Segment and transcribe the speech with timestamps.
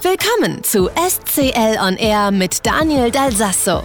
[0.00, 3.82] Willkommen zu SCL On Air mit Daniel Dalsasso.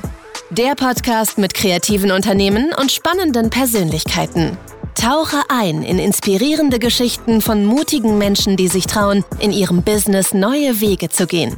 [0.51, 4.55] Der Podcast mit kreativen Unternehmen und spannenden Persönlichkeiten.
[4.93, 10.79] Tauche ein in inspirierende Geschichten von mutigen Menschen, die sich trauen, in ihrem Business neue
[10.81, 11.57] Wege zu gehen.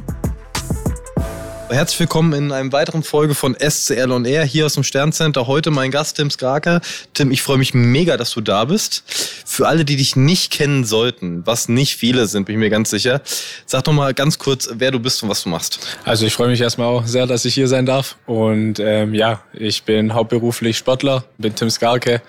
[1.68, 5.48] Herzlich willkommen in einem weiteren Folge von SCL On Air hier aus dem Sterncenter.
[5.48, 6.80] Heute mein Gast Tim Skrake.
[7.12, 9.02] Tim, ich freue mich mega, dass du da bist.
[9.44, 12.90] Für alle, die dich nicht kennen sollten, was nicht viele sind, bin ich mir ganz
[12.90, 13.20] sicher,
[13.66, 15.98] sag doch mal ganz kurz, wer du bist und was du machst.
[16.04, 18.16] Also ich freue mich erstmal auch sehr, dass ich hier sein darf.
[18.26, 22.22] Und ähm, ja, ich bin hauptberuflich Sportler, bin Tim Skarke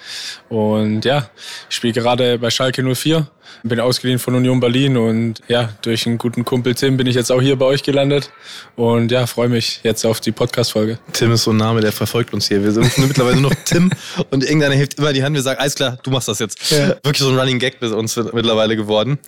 [0.49, 1.29] und ja,
[1.69, 3.27] ich spiele gerade bei Schalke 04
[3.63, 7.31] bin ausgeliehen von Union Berlin und ja, durch einen guten Kumpel Tim bin ich jetzt
[7.31, 8.31] auch hier bei euch gelandet
[8.75, 10.99] und ja, freue mich jetzt auf die Podcast-Folge.
[11.13, 12.63] Tim ist so ein Name, der verfolgt uns hier.
[12.63, 13.91] Wir sind mittlerweile nur noch Tim
[14.31, 15.35] und irgendeiner hilft immer die Hand.
[15.35, 16.71] Wir sagen, alles klar, du machst das jetzt.
[16.71, 16.89] Ja.
[16.89, 19.19] Wirklich so ein Running Gag bei uns mittlerweile geworden.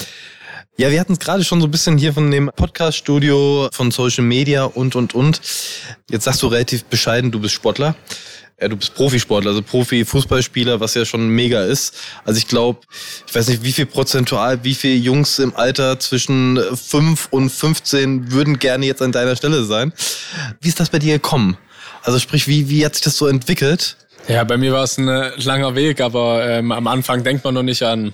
[0.79, 4.23] Ja, wir hatten es gerade schon so ein bisschen hier von dem Podcast-Studio, von Social
[4.23, 5.41] Media und, und, und.
[6.09, 7.95] Jetzt sagst du relativ bescheiden, du bist Sportler.
[8.61, 11.95] Ja, du bist Profisportler, also Profi-Fußballspieler, was ja schon mega ist.
[12.25, 12.79] Also ich glaube,
[13.25, 18.31] ich weiß nicht, wie viel prozentual, wie viele Jungs im Alter zwischen 5 und 15
[18.31, 19.93] würden gerne jetzt an deiner Stelle sein.
[20.59, 21.57] Wie ist das bei dir gekommen?
[22.03, 23.95] Also sprich, wie, wie hat sich das so entwickelt?
[24.27, 27.53] Ja, bei mir war es ein äh, langer Weg, aber ähm, am Anfang denkt man
[27.53, 28.13] noch nicht an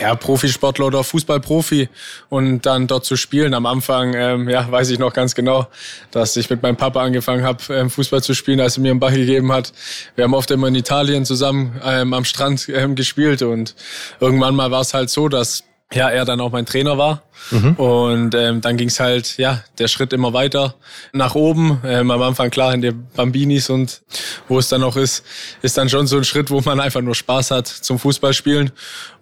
[0.00, 1.88] ja, Profisportler oder Fußballprofi
[2.28, 3.54] und dann dort zu spielen.
[3.54, 5.66] Am Anfang, ähm, ja, weiß ich noch ganz genau,
[6.10, 9.00] dass ich mit meinem Papa angefangen habe, ähm, Fußball zu spielen, als er mir einen
[9.00, 9.72] Ball gegeben hat.
[10.14, 13.74] Wir haben oft immer in Italien zusammen ähm, am Strand ähm, gespielt und
[14.20, 17.22] irgendwann mal war es halt so, dass ja, er dann auch mein Trainer war.
[17.50, 17.72] Mhm.
[17.74, 20.74] Und ähm, dann ging's halt, ja, der Schritt immer weiter
[21.12, 21.80] nach oben.
[21.84, 24.02] Ähm, am Anfang klar in den Bambinis und
[24.48, 25.24] wo es dann noch ist,
[25.62, 28.70] ist dann schon so ein Schritt, wo man einfach nur Spaß hat zum Fußballspielen.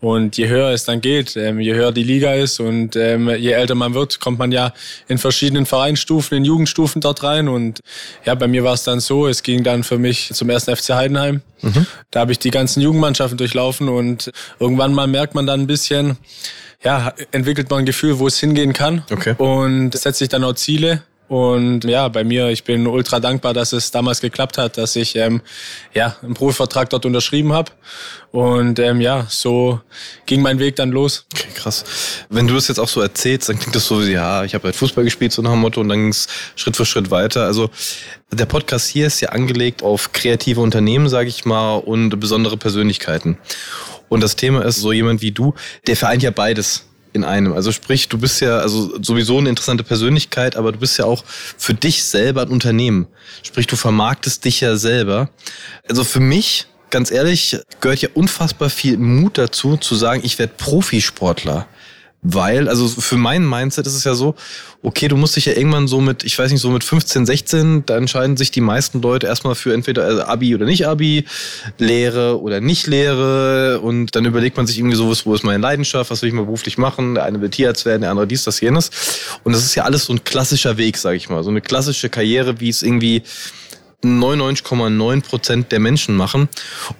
[0.00, 3.53] Und je höher es dann geht, ähm, je höher die Liga ist und ähm, je
[3.53, 4.72] älter man wird, kommt man ja
[5.09, 7.48] in verschiedenen Vereinsstufen, in Jugendstufen dort rein.
[7.48, 7.81] Und
[8.25, 10.91] ja, bei mir war es dann so, es ging dann für mich zum ersten FC
[10.91, 11.41] Heidenheim.
[11.62, 11.87] Mhm.
[12.10, 16.19] Da habe ich die ganzen Jugendmannschaften durchlaufen und irgendwann mal merkt man dann ein bisschen,
[16.86, 19.34] ja, entwickelt man ein Gefühl, wo es hingehen kann okay.
[19.38, 21.02] und setzt sich dann auch Ziele.
[21.26, 25.16] Und ja, bei mir, ich bin ultra dankbar, dass es damals geklappt hat, dass ich
[25.16, 25.41] ähm,
[25.92, 27.72] ja einen Profivertrag dort unterschrieben habe.
[28.30, 29.80] Und ähm, ja, so
[30.26, 31.26] ging mein Weg dann los.
[31.34, 31.84] Okay, krass.
[32.28, 34.76] Wenn du das jetzt auch so erzählst, dann klingt das so, ja, ich habe halt
[34.76, 37.47] Fußball gespielt, so nach dem Motto, und dann ging es Schritt für Schritt weiter.
[37.47, 37.68] Also
[38.30, 43.38] der Podcast hier ist ja angelegt auf kreative Unternehmen, sage ich mal, und besondere Persönlichkeiten.
[44.09, 45.55] Und das Thema ist so jemand wie du,
[45.87, 47.53] der vereint ja beides in einem.
[47.53, 51.25] Also sprich, du bist ja also sowieso eine interessante Persönlichkeit, aber du bist ja auch
[51.27, 53.09] für dich selber ein Unternehmen.
[53.43, 55.31] Sprich, du vermarktest dich ja selber.
[55.89, 60.53] Also für mich, ganz ehrlich, gehört ja unfassbar viel Mut dazu, zu sagen, ich werde
[60.56, 61.66] Profisportler.
[62.22, 64.34] Weil, also für mein Mindset ist es ja so,
[64.82, 67.87] okay, du musst dich ja irgendwann so mit, ich weiß nicht, so mit 15, 16,
[67.87, 71.25] da entscheiden sich die meisten Leute erstmal für entweder also Abi oder nicht Abi,
[71.78, 73.81] Lehre oder nicht Lehre.
[73.81, 76.44] Und dann überlegt man sich irgendwie so, wo ist meine Leidenschaft, was will ich mal
[76.44, 78.91] beruflich machen, der eine will Tierarzt werden, der andere dies, das, jenes.
[79.44, 82.09] Und das ist ja alles so ein klassischer Weg, sag ich mal, so eine klassische
[82.09, 83.22] Karriere, wie es irgendwie
[84.05, 86.49] 99,9 Prozent der Menschen machen.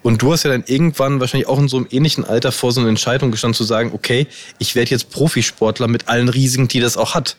[0.03, 2.81] Und du hast ja dann irgendwann wahrscheinlich auch in so einem ähnlichen Alter vor so
[2.81, 4.27] einer Entscheidung gestanden zu sagen, okay,
[4.59, 7.37] ich werde jetzt Profisportler mit allen Risiken, die das auch hat.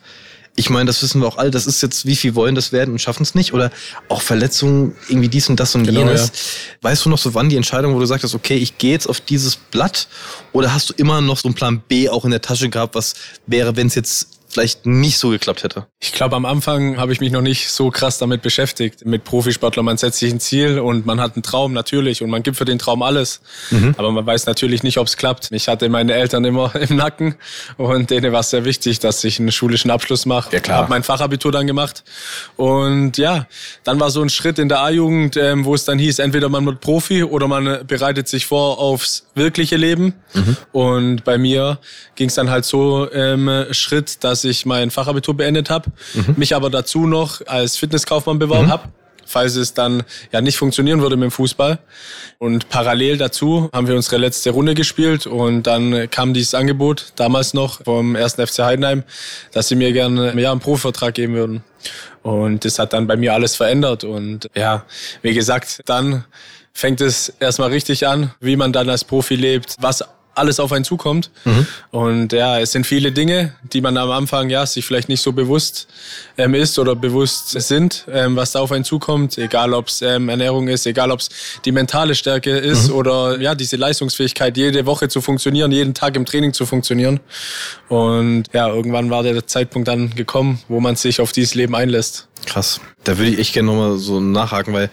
[0.59, 2.91] Ich meine, das wissen wir auch alle, das ist jetzt, wie viel wollen das werden
[2.91, 3.53] und schaffen es nicht?
[3.53, 3.69] Oder
[4.09, 6.27] auch Verletzungen, irgendwie dies und das und genau, jenes.
[6.27, 6.89] Ja.
[6.89, 9.21] Weißt du noch so, wann die Entscheidung, wo du sagtest, okay, ich gehe jetzt auf
[9.21, 10.07] dieses Blatt?
[10.53, 13.13] Oder hast du immer noch so einen Plan B auch in der Tasche gehabt, was
[13.45, 15.85] wäre, wenn es jetzt vielleicht nicht so geklappt hätte?
[15.99, 19.05] Ich glaube, am Anfang habe ich mich noch nicht so krass damit beschäftigt.
[19.05, 22.41] Mit Profisportler, man setzt sich ein Ziel und man hat einen Traum natürlich und man
[22.41, 23.41] gibt für den Traum alles.
[23.69, 23.93] Mhm.
[23.97, 25.49] Aber man weiß natürlich nicht, ob es klappt.
[25.51, 27.35] Ich hatte meine Eltern immer im Nacken
[27.77, 30.55] und denen war es sehr wichtig, dass ich einen schulischen Abschluss mache.
[30.55, 30.79] Ja, klar.
[30.79, 32.03] Habe mein Fachabitur dann gemacht
[32.55, 33.45] und ja,
[33.83, 36.65] dann war so ein Schritt in der A-Jugend, ähm, wo es dann hieß, entweder man
[36.65, 40.15] wird Profi oder man bereitet sich vor aufs wirkliche Leben.
[40.33, 40.57] Mhm.
[40.71, 41.77] Und bei mir
[42.15, 46.35] ging es dann halt so ähm, Schritt, dass ich mein Fachabitur beendet habe, mhm.
[46.37, 48.71] mich aber dazu noch als Fitnesskaufmann beworben mhm.
[48.71, 48.89] habe
[49.27, 51.79] falls es dann ja nicht funktionieren würde mit dem Fußball.
[52.39, 57.53] Und parallel dazu haben wir unsere letzte Runde gespielt und dann kam dieses Angebot, damals
[57.53, 59.03] noch vom ersten FC Heidenheim,
[59.51, 61.63] dass sie mir gerne ja, einen Profivertrag geben würden.
[62.23, 64.03] Und das hat dann bei mir alles verändert.
[64.03, 64.85] Und ja,
[65.21, 66.25] wie gesagt, dann
[66.73, 70.03] fängt es erstmal richtig an, wie man dann als Profi lebt, was
[70.37, 71.29] alles auf einen zukommt.
[71.45, 71.67] Mhm.
[71.91, 75.31] Und ja, es sind viele Dinge, die man am Anfang ja sich vielleicht nicht so
[75.31, 75.87] bewusst
[76.37, 79.37] ähm, ist oder bewusst sind, ähm, was da auf einen zukommt.
[79.37, 81.29] Egal ob es ähm, Ernährung ist, egal ob es
[81.65, 82.95] die mentale Stärke ist mhm.
[82.95, 87.19] oder ja diese Leistungsfähigkeit, jede Woche zu funktionieren, jeden Tag im Training zu funktionieren.
[87.89, 92.27] Und ja, irgendwann war der Zeitpunkt dann gekommen, wo man sich auf dieses Leben einlässt.
[92.45, 92.79] Krass.
[93.03, 94.89] Da würde ich echt gerne nochmal so nachhaken, weil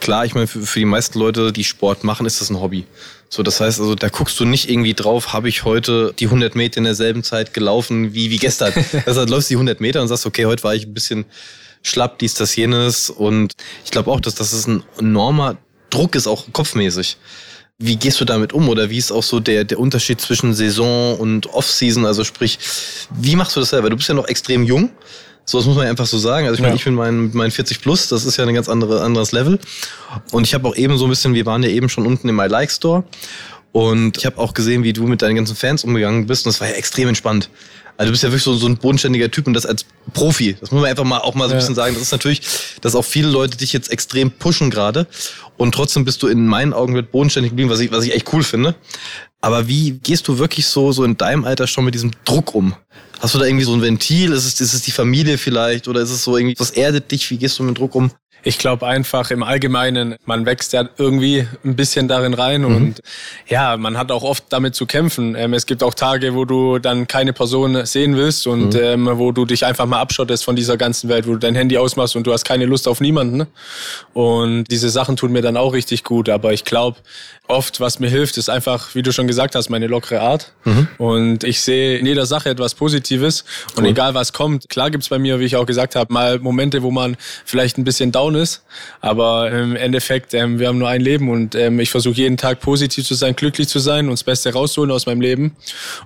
[0.00, 2.86] klar, ich meine, für, für die meisten Leute, die Sport machen, ist das ein Hobby.
[3.32, 6.56] So, das heißt also, da guckst du nicht irgendwie drauf, habe ich heute die 100
[6.56, 8.72] Meter in derselben Zeit gelaufen wie, wie gestern.
[9.06, 11.24] das heißt, läufst die 100 Meter und sagst, okay, heute war ich ein bisschen
[11.82, 13.08] schlapp, dies, das, jenes.
[13.08, 13.52] Und
[13.84, 15.56] ich glaube auch, dass das ist ein enormer
[15.90, 17.18] Druck ist, auch kopfmäßig.
[17.78, 21.16] Wie gehst du damit um oder wie ist auch so der, der Unterschied zwischen Saison
[21.18, 22.04] und Off-Season?
[22.04, 22.58] Also sprich,
[23.14, 23.90] wie machst du das selber?
[23.90, 24.90] Du bist ja noch extrem jung.
[25.50, 26.46] So, das muss man einfach so sagen.
[26.46, 26.76] Also ich meine, ja.
[26.76, 29.58] ich bin mein, mein 40 plus, das ist ja ein ganz andere, anderes Level.
[30.30, 32.36] Und ich habe auch eben so ein bisschen, wir waren ja eben schon unten im
[32.36, 33.02] My Like Store.
[33.72, 36.46] Und ich habe auch gesehen, wie du mit deinen ganzen Fans umgegangen bist.
[36.46, 37.50] Und das war ja extrem entspannt.
[37.96, 40.56] Also du bist ja wirklich so, so ein bodenständiger Typ und das als Profi.
[40.60, 41.94] Das muss man einfach mal auch mal so ein bisschen sagen.
[41.94, 42.42] Das ist natürlich,
[42.80, 45.08] dass auch viele Leute dich jetzt extrem pushen gerade.
[45.56, 48.32] Und trotzdem bist du in meinen Augen mit bodenständig geblieben, was ich, was ich echt
[48.32, 48.76] cool finde.
[49.40, 52.74] Aber wie gehst du wirklich so, so in deinem Alter schon mit diesem Druck um?
[53.20, 54.32] Hast du da irgendwie so ein Ventil?
[54.32, 55.88] Ist es, ist es die Familie vielleicht?
[55.88, 57.30] Oder ist es so irgendwie, was erdet dich?
[57.30, 58.10] Wie gehst du mit Druck um?
[58.42, 62.76] Ich glaube einfach im Allgemeinen, man wächst ja irgendwie ein bisschen darin rein mhm.
[62.76, 63.00] und
[63.48, 65.34] ja, man hat auch oft damit zu kämpfen.
[65.34, 68.80] Ähm, es gibt auch Tage, wo du dann keine Person sehen willst und mhm.
[68.80, 71.76] ähm, wo du dich einfach mal abschottest von dieser ganzen Welt, wo du dein Handy
[71.78, 73.46] ausmachst und du hast keine Lust auf niemanden.
[74.12, 76.28] Und diese Sachen tun mir dann auch richtig gut.
[76.28, 76.98] Aber ich glaube,
[77.50, 80.52] oft, was mir hilft, ist einfach, wie du schon gesagt hast, meine lockere Art.
[80.64, 80.88] Mhm.
[80.98, 83.44] Und ich sehe in jeder Sache etwas Positives.
[83.76, 83.90] Und cool.
[83.90, 86.90] egal was kommt, klar gibt's bei mir, wie ich auch gesagt habe, mal Momente, wo
[86.90, 88.64] man vielleicht ein bisschen down ist.
[89.00, 92.60] Aber im Endeffekt, ähm, wir haben nur ein Leben und ähm, ich versuche jeden Tag
[92.60, 95.56] positiv zu sein, glücklich zu sein und das Beste rauszuholen aus meinem Leben.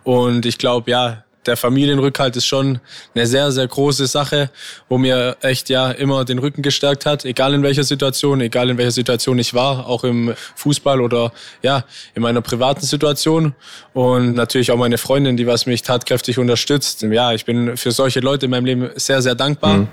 [0.02, 2.80] Und ich glaube, ja, der Familienrückhalt ist schon
[3.14, 4.50] eine sehr, sehr große Sache,
[4.88, 8.78] wo mir echt ja immer den Rücken gestärkt hat, egal in welcher Situation, egal in
[8.78, 11.32] welcher Situation ich war, auch im Fußball oder
[11.62, 13.54] ja, in meiner privaten Situation.
[13.92, 17.02] Und natürlich auch meine Freundin, die was mich tatkräftig unterstützt.
[17.02, 19.78] Ja, ich bin für solche Leute in meinem Leben sehr, sehr dankbar.
[19.78, 19.88] Mhm.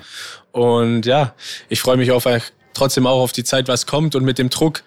[0.52, 1.34] Und ja,
[1.70, 2.28] ich freue mich auf
[2.74, 4.84] trotzdem auch auf die Zeit, was kommt und mit dem Druck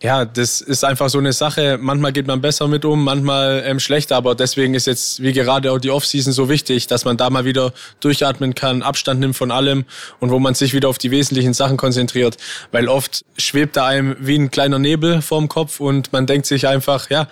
[0.00, 1.76] ja, das ist einfach so eine Sache.
[1.80, 4.14] Manchmal geht man besser mit um, manchmal ähm, schlechter.
[4.14, 7.44] Aber deswegen ist jetzt wie gerade auch die Offseason so wichtig, dass man da mal
[7.44, 9.84] wieder durchatmen kann, Abstand nimmt von allem
[10.20, 12.36] und wo man sich wieder auf die wesentlichen Sachen konzentriert.
[12.70, 16.68] Weil oft schwebt da einem wie ein kleiner Nebel vorm Kopf und man denkt sich
[16.68, 17.26] einfach, ja,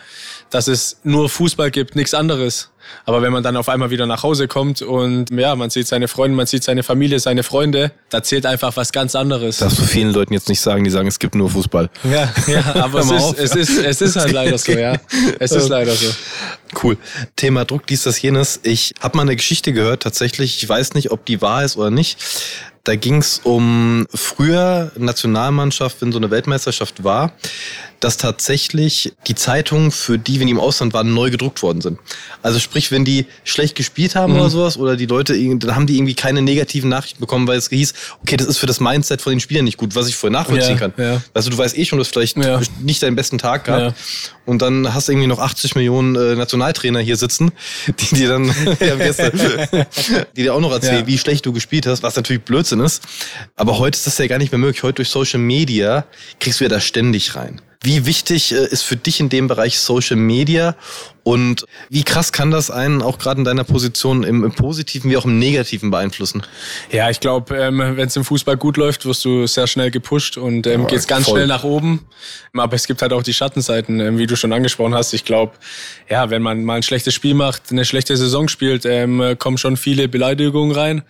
[0.50, 2.70] dass es nur Fußball gibt, nichts anderes.
[3.04, 6.08] Aber wenn man dann auf einmal wieder nach Hause kommt und ja, man sieht seine
[6.08, 9.58] Freunde, man sieht seine Familie, seine Freunde, da zählt einfach was ganz anderes.
[9.58, 11.90] Darfst du vielen Leuten jetzt nicht sagen, die sagen, es gibt nur Fußball.
[12.04, 14.96] Ja, ja aber es ist, es, ist, es ist halt leider so, ja.
[15.38, 16.06] Es ist leider so.
[16.82, 16.96] Cool.
[17.36, 18.60] Thema Druck, dies, das, jenes.
[18.62, 20.62] Ich habe mal eine Geschichte gehört, tatsächlich.
[20.62, 22.18] Ich weiß nicht, ob die wahr ist oder nicht.
[22.84, 27.32] Da ging es um früher Nationalmannschaft, wenn so eine Weltmeisterschaft war
[28.00, 31.98] dass tatsächlich die Zeitungen, für die, wenn die im Ausland waren, neu gedruckt worden sind.
[32.42, 34.40] Also sprich, wenn die schlecht gespielt haben mhm.
[34.40, 37.68] oder sowas, oder die Leute, dann haben die irgendwie keine negativen Nachrichten bekommen, weil es
[37.68, 40.30] hieß, okay, das ist für das Mindset von den Spielern nicht gut, was ich voll
[40.30, 40.92] nachvollziehen ja, kann.
[40.96, 41.22] Ja.
[41.34, 42.60] Also du weißt eh schon, du hast vielleicht ja.
[42.80, 43.82] nicht deinen besten Tag gehabt.
[43.82, 43.94] Ja.
[44.44, 47.50] Und dann hast du irgendwie noch 80 Millionen äh, Nationaltrainer hier sitzen,
[47.86, 49.32] die dir dann, gestern,
[50.36, 53.02] die dir auch noch erzählen, wie schlecht du gespielt hast, was natürlich Blödsinn ist.
[53.56, 54.82] Aber heute ist das ja gar nicht mehr möglich.
[54.82, 56.04] Heute durch Social Media
[56.40, 57.60] kriegst du ja da ständig rein.
[57.82, 60.76] Wie wichtig äh, ist für dich in dem Bereich Social Media
[61.26, 65.16] und wie krass kann das einen auch gerade in deiner Position im, im, Positiven wie
[65.16, 66.44] auch im Negativen beeinflussen?
[66.92, 70.36] Ja, ich glaube, ähm, wenn es im Fußball gut läuft, wirst du sehr schnell gepusht
[70.36, 71.34] und ähm, ja, geht's ganz voll.
[71.34, 72.06] schnell nach oben.
[72.54, 75.14] Aber es gibt halt auch die Schattenseiten, ähm, wie du schon angesprochen hast.
[75.14, 75.54] Ich glaube,
[76.08, 79.76] ja, wenn man mal ein schlechtes Spiel macht, eine schlechte Saison spielt, ähm, kommen schon
[79.76, 81.02] viele Beleidigungen rein.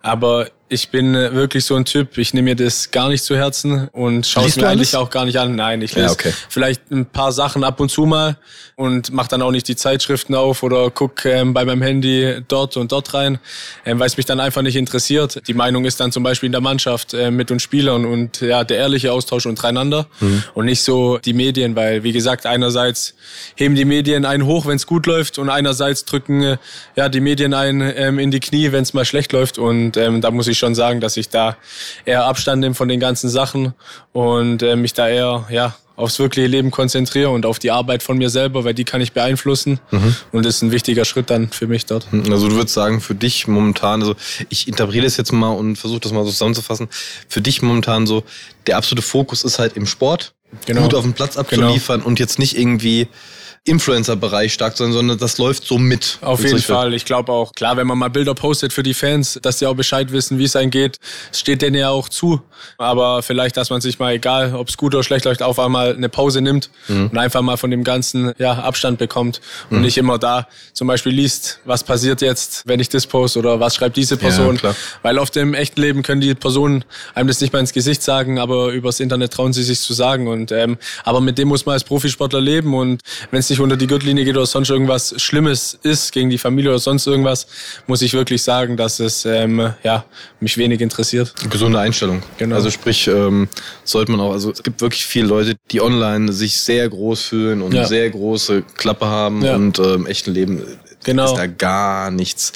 [0.00, 3.36] Aber ich bin äh, wirklich so ein Typ, ich nehme mir das gar nicht zu
[3.36, 5.56] Herzen und schaue es mir eigentlich auch gar nicht an.
[5.56, 6.32] Nein, ich lese ja, okay.
[6.48, 8.38] vielleicht ein paar Sachen ab und zu mal
[8.76, 12.76] und mache dann auch nicht die Zeitschriften auf oder guck ähm, bei meinem Handy dort
[12.76, 13.40] und dort rein,
[13.84, 15.42] ähm, weil es mich dann einfach nicht interessiert.
[15.48, 18.62] Die Meinung ist dann zum Beispiel in der Mannschaft äh, mit uns Spielern und ja,
[18.62, 20.44] der ehrliche Austausch untereinander mhm.
[20.54, 23.14] und nicht so die Medien, weil wie gesagt, einerseits
[23.56, 26.56] heben die Medien einen hoch, wenn es gut läuft und einerseits drücken äh,
[26.94, 30.20] ja die Medien einen ähm, in die Knie, wenn es mal schlecht läuft und ähm,
[30.20, 31.56] da muss ich schon sagen, dass ich da
[32.04, 33.74] eher Abstand nehme von den ganzen Sachen
[34.12, 38.18] und äh, mich da eher ja aufs wirkliche Leben konzentriere und auf die Arbeit von
[38.18, 39.80] mir selber, weil die kann ich beeinflussen.
[39.90, 40.16] Mhm.
[40.32, 42.08] Und das ist ein wichtiger Schritt dann für mich dort.
[42.30, 44.14] Also du würdest sagen, für dich momentan, also
[44.48, 46.88] ich interpretiere das jetzt mal und versuche das mal so zusammenzufassen,
[47.28, 48.24] für dich momentan so,
[48.66, 50.34] der absolute Fokus ist halt im Sport,
[50.66, 50.82] genau.
[50.82, 52.08] gut auf dem Platz abzuliefern genau.
[52.08, 53.08] und jetzt nicht irgendwie
[53.64, 56.18] Influencer-Bereich stark sein, sondern das läuft so mit.
[56.22, 56.94] Auf jeden Fall.
[56.94, 59.74] Ich glaube auch, klar, wenn man mal Bilder postet für die Fans, dass die auch
[59.74, 60.96] Bescheid wissen, wie es einem geht,
[61.30, 62.40] steht denen ja auch zu.
[62.78, 65.94] Aber vielleicht, dass man sich mal, egal ob es gut oder schlecht läuft, auf einmal
[65.94, 67.10] eine Pause nimmt mhm.
[67.12, 69.82] und einfach mal von dem Ganzen ja, Abstand bekommt und mhm.
[69.84, 73.74] nicht immer da zum Beispiel liest, was passiert jetzt, wenn ich das poste oder was
[73.74, 74.58] schreibt diese Person.
[74.62, 78.02] Ja, Weil oft im echten Leben können die Personen einem das nicht mal ins Gesicht
[78.02, 80.28] sagen, aber übers Internet trauen sie sich zu sagen.
[80.28, 83.76] Und ähm, aber mit dem muss man als Profisportler leben und wenn es nicht unter
[83.76, 87.46] die Gürtellinie geht oder sonst irgendwas Schlimmes ist gegen die Familie oder sonst irgendwas,
[87.86, 90.04] muss ich wirklich sagen, dass es ähm, ja,
[90.40, 91.34] mich wenig interessiert.
[91.50, 92.22] Gesunde Einstellung.
[92.38, 92.54] Genau.
[92.54, 93.48] Also sprich, ähm,
[93.84, 97.62] sollte man auch, also es gibt wirklich viele Leute, die online sich sehr groß fühlen
[97.62, 97.86] und ja.
[97.86, 99.54] sehr große Klappe haben ja.
[99.54, 100.62] und äh, im echten Leben
[101.04, 101.26] genau.
[101.26, 102.52] ist da gar nichts.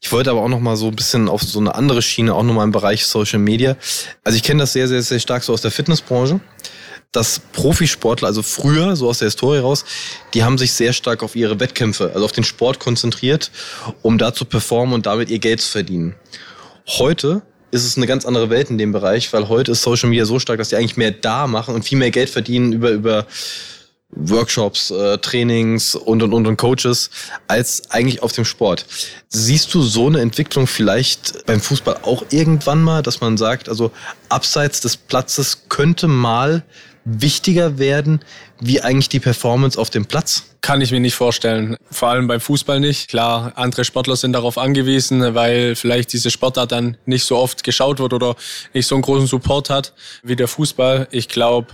[0.00, 2.42] Ich wollte aber auch noch mal so ein bisschen auf so eine andere Schiene, auch
[2.42, 3.76] noch mal im Bereich Social Media.
[4.24, 6.40] Also ich kenne das sehr, sehr, sehr stark so aus der Fitnessbranche
[7.12, 9.84] dass Profisportler, also früher, so aus der Historie raus,
[10.32, 13.50] die haben sich sehr stark auf ihre Wettkämpfe, also auf den Sport konzentriert,
[14.00, 16.14] um da zu performen und damit ihr Geld zu verdienen.
[16.88, 20.24] Heute ist es eine ganz andere Welt in dem Bereich, weil heute ist Social Media
[20.24, 23.26] so stark, dass die eigentlich mehr da machen und viel mehr Geld verdienen über, über
[24.14, 27.10] Workshops, äh, Trainings und, und, und, und Coaches
[27.48, 28.84] als eigentlich auf dem Sport.
[29.28, 33.90] Siehst du so eine Entwicklung vielleicht beim Fußball auch irgendwann mal, dass man sagt, also
[34.28, 36.62] abseits des Platzes könnte mal
[37.04, 38.20] wichtiger werden,
[38.60, 40.44] wie eigentlich die Performance auf dem Platz?
[40.60, 41.76] Kann ich mir nicht vorstellen.
[41.90, 43.08] Vor allem beim Fußball nicht.
[43.08, 47.98] Klar, andere Sportler sind darauf angewiesen, weil vielleicht diese Sportart dann nicht so oft geschaut
[47.98, 48.36] wird oder
[48.72, 49.92] nicht so einen großen Support hat
[50.22, 51.08] wie der Fußball.
[51.10, 51.68] Ich glaube,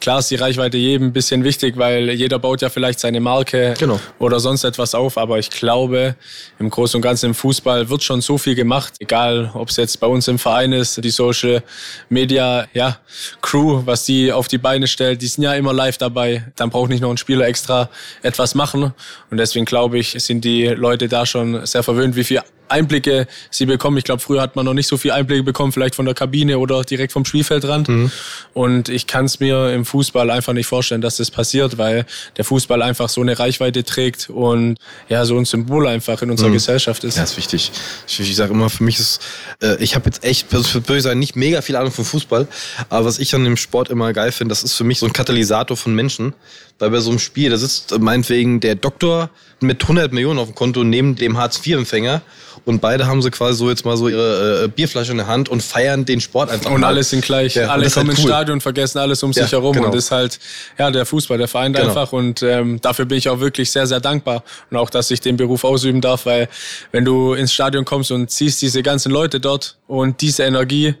[0.00, 3.74] Klar ist die Reichweite jedem ein bisschen wichtig, weil jeder baut ja vielleicht seine Marke
[3.78, 3.98] genau.
[4.18, 5.16] oder sonst etwas auf.
[5.16, 6.16] Aber ich glaube,
[6.58, 8.94] im Großen und Ganzen im Fußball wird schon so viel gemacht.
[8.98, 11.62] Egal, ob es jetzt bei uns im Verein ist, die Social
[12.10, 12.98] Media ja,
[13.40, 16.44] Crew, was die auf die Beine stellt, die sind ja immer live dabei.
[16.56, 17.88] Dann braucht nicht noch ein Spieler extra
[18.22, 18.92] etwas machen.
[19.30, 23.66] Und deswegen glaube ich, sind die Leute da schon sehr verwöhnt, wie viel Einblicke sie
[23.66, 23.96] bekommen.
[23.98, 26.58] Ich glaube, früher hat man noch nicht so viel Einblicke bekommen, vielleicht von der Kabine
[26.58, 27.88] oder direkt vom Spielfeldrand.
[27.88, 28.10] Mhm.
[28.54, 32.06] Und ich kann es mir im Fußball einfach nicht vorstellen, dass das passiert, weil
[32.36, 36.48] der Fußball einfach so eine Reichweite trägt und ja, so ein Symbol einfach in unserer
[36.48, 36.54] mhm.
[36.54, 37.16] Gesellschaft ist.
[37.16, 37.70] Ja, ist wichtig.
[38.06, 39.20] Ich, ich sage immer, für mich ist,
[39.62, 42.46] äh, ich habe jetzt echt, würde ich sagen, nicht mega viel Ahnung vom Fußball,
[42.88, 45.12] aber was ich an dem Sport immer geil finde, das ist für mich so ein
[45.12, 46.34] Katalysator von Menschen.
[46.78, 49.30] Weil bei so einem Spiel, da sitzt meinetwegen der Doktor
[49.60, 52.20] mit 100 Millionen auf dem Konto neben dem Hartz-IV-Empfänger
[52.64, 55.48] und beide haben sie quasi so jetzt mal so ihre äh, Bierflasche in der Hand
[55.48, 56.70] und feiern den Sport einfach.
[56.70, 56.88] Und mal.
[56.88, 57.54] alle sind gleich.
[57.54, 58.24] Ja, alle kommen halt cool.
[58.24, 59.72] ins Stadion und vergessen alles um ja, sich herum.
[59.72, 59.86] Genau.
[59.86, 60.38] Und das ist halt,
[60.78, 61.88] ja, der Fußball, der vereint genau.
[61.88, 62.12] einfach.
[62.12, 64.42] Und ähm, dafür bin ich auch wirklich sehr, sehr dankbar.
[64.70, 66.48] Und auch, dass ich den Beruf ausüben darf, weil
[66.92, 70.94] wenn du ins Stadion kommst und siehst diese ganzen Leute dort und diese Energie,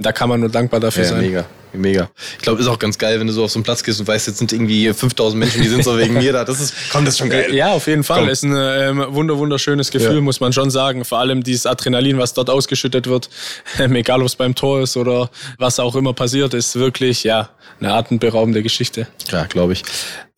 [0.00, 1.20] da kann man nur dankbar dafür ja, sein.
[1.20, 1.46] Mega.
[1.72, 2.10] Mega.
[2.36, 4.08] Ich glaube, ist auch ganz geil, wenn du so auf so einen Platz gehst und
[4.08, 6.44] weißt, jetzt sind irgendwie 5000 Menschen, die sind so wegen mir da.
[6.44, 7.54] Das ist, komm, das ist schon geil.
[7.54, 8.20] Ja, auf jeden Fall.
[8.20, 8.28] Komm.
[8.28, 10.20] Ist ein ähm, wunder, wunderschönes Gefühl, ja.
[10.20, 11.04] muss man schon sagen.
[11.04, 13.30] Vor allem dieses Adrenalin, was dort ausgeschüttet wird,
[13.78, 17.50] ähm, egal ob es beim Tor ist oder was auch immer passiert, ist wirklich, ja,
[17.78, 19.06] eine atemberaubende Geschichte.
[19.30, 19.84] Ja, glaube ich.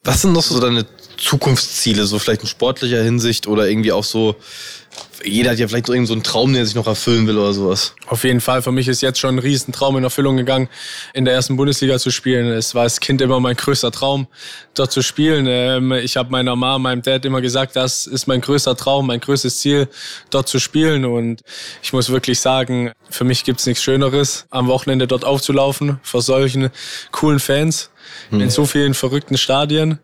[0.05, 0.85] Was sind noch so deine
[1.17, 4.37] Zukunftsziele, so vielleicht in sportlicher Hinsicht oder irgendwie auch so
[5.25, 7.95] jeder hat ja vielleicht so einen Traum, der sich noch erfüllen will oder sowas.
[8.07, 8.63] Auf jeden Fall.
[8.63, 10.69] Für mich ist jetzt schon ein Riesentraum in Erfüllung gegangen,
[11.15, 12.47] in der ersten Bundesliga zu spielen.
[12.49, 14.27] Es war als Kind immer mein größter Traum,
[14.75, 15.47] dort zu spielen.
[15.49, 19.21] Ähm, ich habe meiner Mama, meinem Dad immer gesagt, das ist mein größter Traum, mein
[19.21, 19.89] größtes Ziel,
[20.31, 21.05] dort zu spielen.
[21.05, 21.43] Und
[21.83, 26.71] ich muss wirklich sagen, für mich gibt's nichts Schöneres, am Wochenende dort aufzulaufen, vor solchen
[27.13, 27.91] coolen Fans,
[28.31, 28.51] in hm.
[28.51, 29.99] so vielen verrückten Stadien.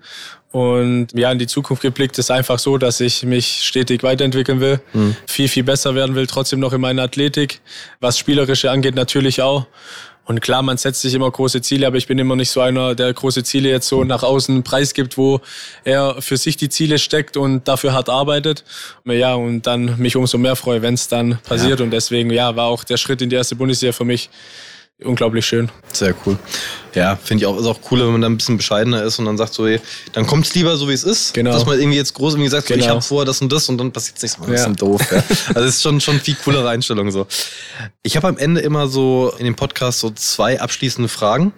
[0.50, 4.81] Und ja, in die Zukunft geblickt ist einfach so, dass ich mich stetig weiterentwickeln will,
[4.95, 5.14] mhm.
[5.26, 7.61] viel, viel besser werden will, trotzdem noch in meiner Athletik,
[8.00, 9.67] was Spielerische angeht natürlich auch.
[10.25, 12.95] Und klar, man setzt sich immer große Ziele, aber ich bin immer nicht so einer,
[12.95, 15.40] der große Ziele jetzt so nach außen preisgibt, wo
[15.85, 18.62] er für sich die Ziele steckt und dafür hart arbeitet.
[19.07, 21.81] Ja, und dann mich umso mehr freue, wenn es dann passiert.
[21.81, 21.85] Ja.
[21.85, 24.28] Und deswegen, ja, war auch der Schritt in die erste Bundesliga für mich
[25.02, 25.71] unglaublich schön.
[25.95, 26.38] Sehr cool.
[26.99, 29.25] Ja, finde ich auch, ist auch cooler, wenn man dann ein bisschen bescheidener ist und
[29.25, 29.81] dann sagt so, ey,
[30.12, 31.33] dann kommt's lieber so, wie es ist.
[31.33, 31.52] Genau.
[31.52, 32.81] Dass man irgendwie jetzt groß irgendwie sagt, genau.
[32.81, 34.50] so, ich habe vor das und das und dann passiert's nichts mehr.
[34.50, 35.00] Das ist doof.
[35.11, 35.23] Ja.
[35.49, 37.26] Also das ist schon, schon viel coolere Einstellung so.
[38.02, 41.52] Ich habe am Ende immer so in dem Podcast so zwei abschließende Fragen.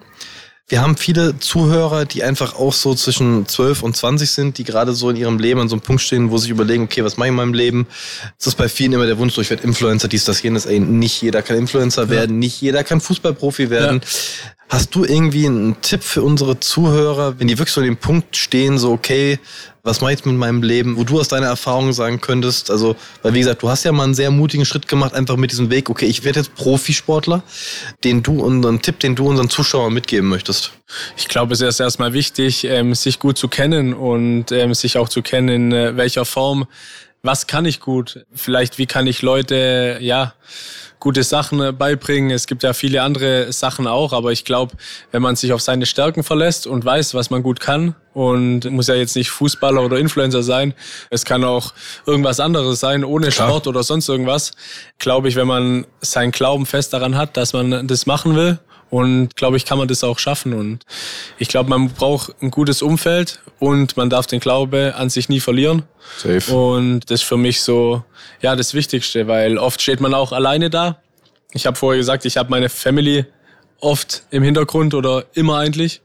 [0.71, 4.93] Wir haben viele Zuhörer, die einfach auch so zwischen 12 und 20 sind, die gerade
[4.93, 7.17] so in ihrem Leben an so einem Punkt stehen, wo sie sich überlegen, okay, was
[7.17, 7.89] mache ich in meinem Leben?
[8.39, 10.67] Es ist bei vielen immer der Wunsch, so ich werde Influencer, dies, das, jenes.
[10.67, 12.11] Ey, nicht jeder kann Influencer ja.
[12.11, 14.01] werden, nicht jeder kann Fußballprofi werden.
[14.01, 14.51] Ja.
[14.71, 18.37] Hast du irgendwie einen Tipp für unsere Zuhörer, wenn die wirklich so an dem Punkt
[18.37, 19.41] stehen, so okay,
[19.83, 22.95] was mache ich jetzt mit meinem Leben, wo du aus deiner Erfahrung sagen könntest, also,
[23.23, 25.71] weil wie gesagt, du hast ja mal einen sehr mutigen Schritt gemacht, einfach mit diesem
[25.71, 27.43] Weg, okay, ich werde jetzt Profisportler,
[28.05, 30.71] den du unseren Tipp, den du unseren Zuschauern mitgeben möchtest.
[31.17, 35.09] Ich glaube, es ist erstmal wichtig, ähm, sich gut zu kennen und ähm, sich auch
[35.09, 36.69] zu kennen, in äh, welcher Form,
[37.23, 40.35] was kann ich gut, vielleicht wie kann ich Leute, ja,
[41.01, 42.31] gute Sachen äh, beibringen.
[42.31, 44.77] Es gibt ja viele andere Sachen auch, aber ich glaube,
[45.11, 48.87] wenn man sich auf seine Stärken verlässt und weiß, was man gut kann und muss
[48.87, 50.75] ja jetzt nicht Fußballer oder Influencer sein,
[51.09, 51.73] es kann auch
[52.07, 53.49] irgendwas anderes sein, ohne Klar.
[53.49, 54.53] Sport oder sonst irgendwas,
[54.99, 58.59] glaube ich, wenn man seinen Glauben fest daran hat, dass man das machen will
[58.91, 60.53] und glaube ich, kann man das auch schaffen.
[60.53, 60.85] Und
[61.39, 65.41] ich glaube, man braucht ein gutes Umfeld und man darf den Glaube an sich nie
[65.41, 65.85] verlieren.
[66.19, 66.53] Safe.
[66.53, 68.05] Und das ist für mich so,
[68.43, 71.01] ja, das Wichtigste, weil oft steht man auch alleine da.
[71.53, 73.27] Ich habe vorher gesagt, ich habe meine Family
[73.81, 76.01] oft im Hintergrund oder immer eigentlich.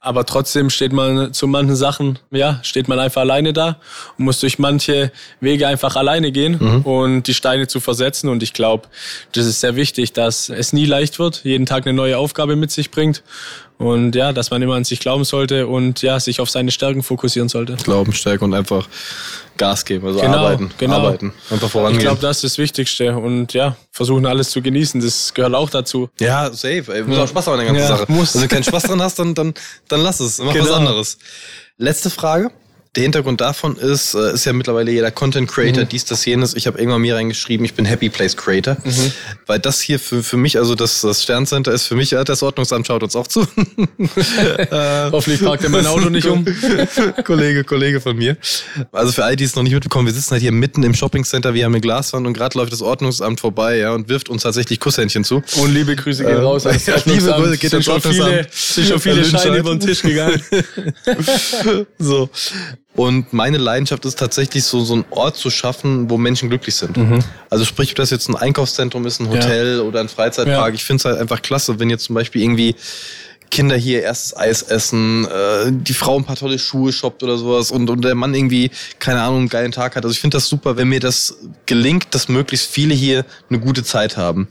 [0.00, 3.80] Aber trotzdem steht man zu manchen Sachen, ja, steht man einfach alleine da
[4.16, 5.10] und muss durch manche
[5.40, 6.82] Wege einfach alleine gehen mhm.
[6.82, 8.28] und die Steine zu versetzen.
[8.28, 8.88] Und ich glaube,
[9.32, 12.70] das ist sehr wichtig, dass es nie leicht wird, jeden Tag eine neue Aufgabe mit
[12.70, 13.22] sich bringt
[13.78, 17.02] und ja, dass man immer an sich glauben sollte und ja, sich auf seine Stärken
[17.02, 17.76] fokussieren sollte.
[17.76, 18.88] Glauben, Stärken und einfach
[19.56, 20.96] Gas geben, also genau, arbeiten, genau.
[20.96, 22.00] arbeiten, einfach vorangehen.
[22.00, 25.70] Ich glaube, das ist das Wichtigste und ja, versuchen alles zu genießen, das gehört auch
[25.70, 26.10] dazu.
[26.20, 27.02] Ja, safe, ey.
[27.02, 27.24] muss ja.
[27.24, 28.12] auch Spaß haben an der ganzen ja, Sache.
[28.12, 28.34] Muss.
[28.34, 29.54] Wenn du keinen Spaß dran hast, dann, dann,
[29.88, 30.66] dann lass es, mach genau.
[30.66, 31.18] was anderes.
[31.76, 32.50] Letzte Frage.
[32.96, 35.88] Der Hintergrund davon ist, äh, ist ja mittlerweile jeder Content Creator, mhm.
[35.88, 36.54] dies, das, jenes.
[36.54, 38.76] Ich habe irgendwann mir reingeschrieben, ich bin Happy Place Creator.
[38.82, 39.12] Mhm.
[39.46, 42.86] Weil das hier für, für mich, also das, das Sterncenter ist für mich, das Ordnungsamt
[42.86, 43.42] schaut uns auch zu.
[43.98, 46.44] äh, Hoffentlich parkt er mein Auto nicht um.
[47.24, 48.36] Kollege, Kollege von mir.
[48.92, 51.54] Also für all die es noch nicht mitbekommen, wir sitzen halt hier mitten im Shoppingcenter,
[51.54, 54.80] wir haben eine Glaswand und gerade läuft das Ordnungsamt vorbei, ja, und wirft uns tatsächlich
[54.80, 55.42] Kusshändchen zu.
[55.56, 56.64] Und liebe Grüße gehen äh, raus.
[56.86, 60.40] Ja, liebe Grüße geht sind schon viele, sind schon viele Scheine über den Tisch gegangen.
[61.98, 62.30] so.
[62.98, 66.96] Und meine Leidenschaft ist tatsächlich so, so einen Ort zu schaffen, wo Menschen glücklich sind.
[66.96, 67.20] Mhm.
[67.48, 69.82] Also sprich, ob das jetzt ein Einkaufszentrum ist, ein Hotel ja.
[69.82, 70.70] oder ein Freizeitpark.
[70.70, 70.74] Ja.
[70.74, 72.74] Ich finde es halt einfach klasse, wenn jetzt zum Beispiel irgendwie
[73.52, 77.70] Kinder hier erstes Eis essen, äh, die Frau ein paar tolle Schuhe shoppt oder sowas
[77.70, 80.04] und, und der Mann irgendwie, keine Ahnung, einen geilen Tag hat.
[80.04, 81.36] Also ich finde das super, wenn mir das
[81.66, 84.48] gelingt, dass möglichst viele hier eine gute Zeit haben.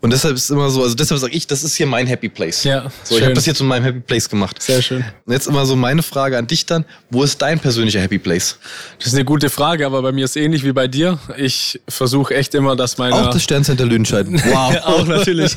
[0.00, 2.62] Und deshalb ist immer so, also deshalb sage ich, das ist hier mein Happy Place.
[2.62, 2.90] Ja.
[3.02, 3.18] So, schön.
[3.18, 4.62] ich habe das hier zu meinem Happy Place gemacht.
[4.62, 5.04] Sehr schön.
[5.26, 8.58] Und jetzt immer so meine Frage an dich dann, wo ist dein persönlicher Happy Place?
[8.98, 11.18] Das ist eine gute Frage, aber bei mir ist ähnlich wie bei dir.
[11.36, 14.26] Ich versuche echt immer, dass meine Auch das Sterncenter Lüdenscheid.
[14.48, 14.76] Wow.
[14.84, 15.56] auch natürlich.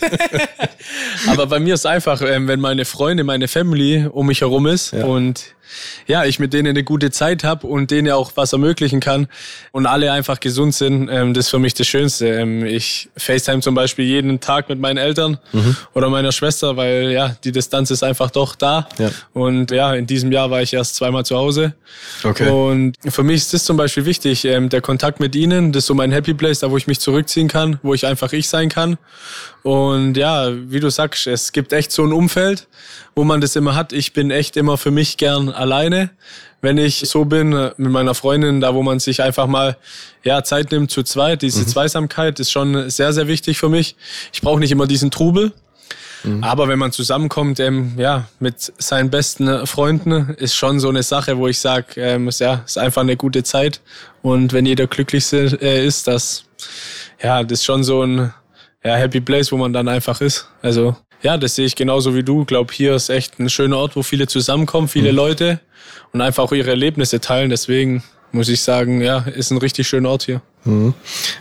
[1.28, 4.92] aber bei mir ist einfach, ähm, wenn meine Freunde, meine Family um mich herum ist
[4.92, 5.06] ja.
[5.06, 5.54] und
[6.08, 9.28] ja, ich mit denen eine gute Zeit habe und denen auch was ermöglichen kann
[9.72, 12.28] und alle einfach gesund sind, ähm, das ist für mich das Schönste.
[12.28, 15.76] Ähm, ich FaceTime zum Beispiel jeden Tag mit meinen Eltern mhm.
[15.94, 18.88] oder meiner Schwester, weil ja, die Distanz ist einfach doch da.
[18.98, 19.10] Ja.
[19.34, 21.74] Und ja, in diesem Jahr war ich erst zweimal zu Hause.
[22.24, 22.50] Okay.
[22.50, 25.88] Und für mich ist das zum Beispiel wichtig, ähm, der Kontakt mit ihnen, das ist
[25.88, 28.70] so mein Happy Place, da wo ich mich zurückziehen kann, wo ich einfach ich sein
[28.70, 28.98] kann.
[29.64, 32.68] Und ja, wie du sagst, es gibt echt so ein Umfeld,
[33.16, 33.94] wo man das immer hat.
[33.94, 36.12] Ich bin echt immer für mich gern alleine,
[36.62, 39.78] wenn ich so bin äh, mit meiner Freundin, da wo man sich einfach mal
[40.24, 41.42] ja Zeit nimmt zu zweit.
[41.42, 41.68] Diese mhm.
[41.68, 43.96] Zweisamkeit ist schon sehr sehr wichtig für mich.
[44.32, 45.52] Ich brauche nicht immer diesen Trubel.
[46.24, 46.44] Mhm.
[46.44, 51.38] Aber wenn man zusammenkommt, ähm, ja, mit seinen besten Freunden, ist schon so eine Sache,
[51.38, 53.82] wo ich sage, ähm, ja, ist einfach eine gute Zeit.
[54.22, 56.44] Und wenn jeder glücklich äh, ist, das,
[57.22, 58.34] ja, das ist schon so ein
[58.84, 60.48] ja, Happy Place, wo man dann einfach ist.
[60.62, 62.42] Also ja, das sehe ich genauso wie du.
[62.42, 65.18] Ich glaube, hier ist echt ein schöner Ort, wo viele zusammenkommen, viele mhm.
[65.18, 65.60] Leute
[66.14, 67.50] und einfach auch ihre Erlebnisse teilen.
[67.50, 70.42] Deswegen muss ich sagen, ja, ist ein richtig schöner Ort hier.
[70.64, 70.94] Mhm.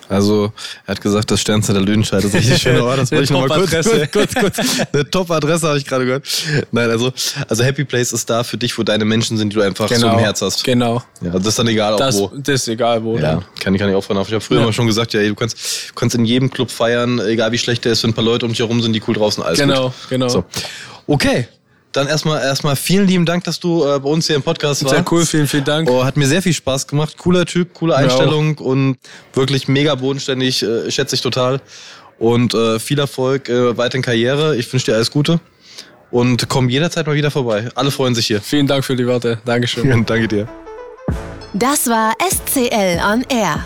[0.09, 0.53] Also,
[0.87, 2.99] er hat gesagt, das Sternzeit der Lüdenscheid ist richtig schöner Ort.
[2.99, 3.71] Das wollte ich nochmal kurz,
[4.11, 4.59] kurz, kurz, kurz.
[4.93, 6.27] Eine Top-Adresse habe ich gerade gehört.
[6.73, 7.13] Nein, also,
[7.49, 10.01] also Happy Place ist da für dich, wo deine Menschen sind, die du einfach genau,
[10.01, 10.65] so im Herz hast.
[10.65, 11.03] Genau.
[11.21, 12.31] Ja, das ist dann egal, das, wo.
[12.35, 13.19] Das ist egal, wo.
[13.19, 14.29] Ja, kann, kann ich auch von auf.
[14.29, 14.65] Ich habe früher ja.
[14.65, 17.93] immer schon gesagt, ja, du kannst, kannst in jedem Club feiern, egal wie schlecht der
[17.93, 19.95] ist, wenn ein paar Leute um dich herum sind, die cool draußen alles Genau, gut.
[20.09, 20.29] genau.
[20.29, 20.45] So.
[21.07, 21.47] Okay,
[21.93, 24.95] dann erstmal erstmal vielen lieben Dank, dass du äh, bei uns hier im Podcast warst.
[24.95, 25.91] Sehr cool, vielen, vielen Dank.
[25.91, 27.19] Oh, hat mir sehr viel Spaß gemacht.
[27.19, 28.99] Cooler Typ, coole Einstellung ja, und
[29.35, 31.61] wirklich mega bodenständig, äh, schätze ich total.
[32.19, 34.57] Und äh, viel Erfolg äh, weiter in Karriere.
[34.57, 35.41] Ich wünsche dir alles Gute.
[36.11, 37.69] Und komm jederzeit mal wieder vorbei.
[37.75, 38.41] Alle freuen sich hier.
[38.41, 39.41] Vielen Dank für die Worte.
[39.45, 40.05] Dankeschön.
[40.07, 40.49] Danke dir.
[41.55, 43.65] Das war SCL on Air.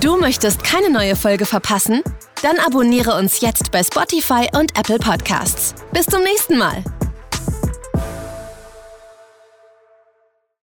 [0.00, 2.02] Du möchtest keine neue Folge verpassen?
[2.42, 5.74] Dann abonniere uns jetzt bei Spotify und Apple Podcasts.
[5.92, 6.82] Bis zum nächsten Mal.